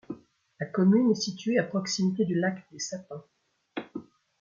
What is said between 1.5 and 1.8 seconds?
à